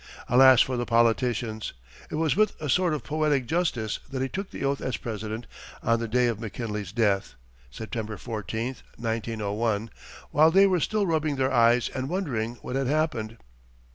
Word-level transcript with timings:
Alas 0.27 0.61
for 0.61 0.77
the 0.77 0.85
politicians! 0.87 1.73
It 2.09 2.15
was 2.15 2.35
with 2.35 2.59
a 2.59 2.69
sort 2.69 2.95
of 2.95 3.03
poetic 3.03 3.45
justice 3.45 3.99
that 4.09 4.23
he 4.23 4.29
took 4.29 4.49
the 4.49 4.63
oath 4.65 4.81
as 4.81 4.97
President 4.97 5.45
on 5.83 5.99
the 5.99 6.07
day 6.07 6.25
of 6.25 6.39
McKinley's 6.39 6.91
death, 6.91 7.35
September 7.69 8.17
14, 8.17 8.77
1901, 8.95 9.91
while 10.31 10.49
they 10.49 10.65
were 10.65 10.79
still 10.79 11.05
rubbing 11.05 11.35
their 11.35 11.53
eyes 11.53 11.87
and 11.89 12.09
wondering 12.09 12.55
what 12.63 12.75
had 12.75 12.87
happened. 12.87 13.37